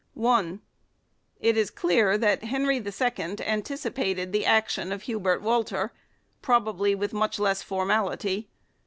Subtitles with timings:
[0.25, 0.57] i.
[1.39, 5.93] It is clear that Henry II anticipated the action of Hubert Walter,
[6.41, 8.49] probably with much less formality.